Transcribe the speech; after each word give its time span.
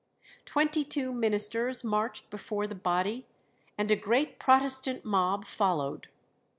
Twenty 0.45 0.83
two 0.83 1.13
ministers 1.13 1.83
marched 1.83 2.31
before 2.31 2.65
the 2.65 2.73
body, 2.73 3.27
and 3.77 3.91
a 3.91 3.95
great 3.95 4.39
Protestant 4.39 5.05
mob 5.05 5.45
followed. 5.45 6.07